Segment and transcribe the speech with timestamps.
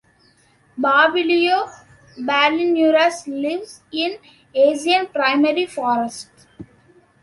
[0.79, 1.67] "Papilio
[2.25, 4.17] palinurus" lives in
[4.55, 6.47] Asian primary forests.